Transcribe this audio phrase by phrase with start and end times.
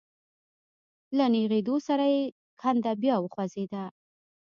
[1.17, 2.21] له نېغېدو سره يې
[2.61, 3.83] کنده بيا وخوځېده.